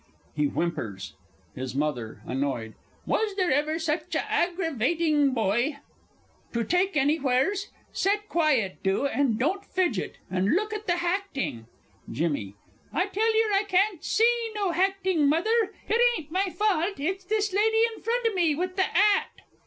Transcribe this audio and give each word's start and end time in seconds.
[He 0.35 0.47
whimpers. 0.47 1.13
HIS 1.53 1.75
MOTHER 1.75 2.23
(annoyed). 2.25 2.73
Was 3.05 3.35
there 3.35 3.51
ever 3.51 3.77
such 3.77 4.15
a 4.15 4.31
aggravating 4.31 5.31
boy 5.31 5.77
to 6.53 6.63
take 6.63 6.97
anywheres! 6.97 7.67
Set 7.93 8.27
quiet, 8.27 8.77
do, 8.81 9.05
and 9.05 9.37
don't 9.37 9.63
fidget, 9.63 10.17
and 10.27 10.55
look 10.55 10.73
at 10.73 10.87
the 10.87 10.93
hactin'! 11.01 11.67
JIMMY. 12.11 12.55
I 12.91 13.05
tell 13.09 13.31
yer 13.37 13.53
I 13.53 13.63
can't 13.67 14.03
see 14.03 14.49
no 14.55 14.71
hactin', 14.71 15.29
Mother. 15.29 15.71
It 15.87 16.01
ain't 16.17 16.31
my 16.31 16.45
fault 16.45 16.99
it's 16.99 17.23
this 17.25 17.53
lady 17.53 17.83
in 17.95 18.01
front 18.01 18.25
o' 18.27 18.33
me, 18.33 18.55
with 18.55 18.77
the 18.77 18.85
'at. 18.85 19.43